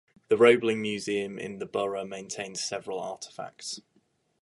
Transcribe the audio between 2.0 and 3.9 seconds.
maintains several artifacts.